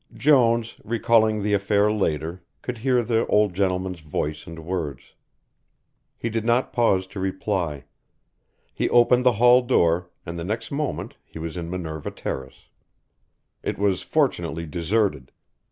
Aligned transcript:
Jones, 0.15 0.77
recalling 0.83 1.43
the 1.43 1.53
affair 1.53 1.91
later, 1.91 2.41
could 2.63 2.79
hear 2.79 3.03
the 3.03 3.23
old 3.27 3.53
gentleman's 3.53 3.99
voice 3.99 4.47
and 4.47 4.65
words. 4.65 5.13
He 6.17 6.27
did 6.27 6.43
not 6.43 6.73
pause 6.73 7.05
to 7.05 7.19
reply. 7.19 7.83
He 8.73 8.89
opened 8.89 9.27
the 9.27 9.33
hall 9.33 9.61
door, 9.61 10.09
and 10.25 10.39
the 10.39 10.43
next 10.43 10.71
moment 10.71 11.17
he 11.23 11.37
was 11.37 11.55
in 11.55 11.69
Minerva 11.69 12.09
Terrace. 12.09 12.63
It 13.61 13.77
was 13.77 14.01
fortunately 14.01 14.65
deserted. 14.65 15.31